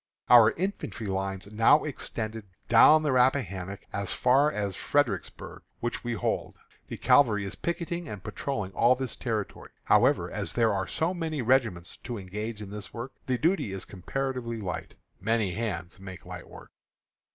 [0.31, 6.55] Our infantry lines now extend down the Rappahannock as far as Fredericksburg, which we hold.
[6.87, 9.69] The cavalry is picketing and patrolling all this territory.
[9.83, 13.85] However, as there are so many regiments to engage in this work, the duty is
[13.85, 14.95] comparatively light.
[15.19, 16.71] "Many hands make light work."